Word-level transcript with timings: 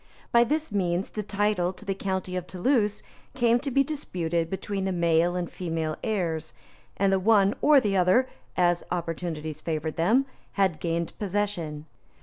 By 0.31 0.43
this 0.43 0.71
means 0.71 1.09
the 1.11 1.21
title 1.21 1.71
to 1.73 1.85
the 1.85 1.93
county 1.93 2.35
of 2.35 2.47
Toulouse 2.47 3.03
came 3.35 3.59
to 3.59 3.69
be 3.69 3.83
disputed 3.83 4.49
between 4.49 4.85
the 4.85 4.91
male 4.91 5.35
and 5.35 5.47
female 5.47 5.95
heirs; 6.03 6.53
and 6.97 7.13
the 7.13 7.19
one 7.19 7.53
or 7.61 7.79
the 7.79 7.95
other, 7.95 8.27
as 8.57 8.83
opportunities 8.89 9.61
favored 9.61 9.97
them, 9.97 10.25
had 10.53 10.71
obtained 10.73 11.13
possession. 11.19 11.85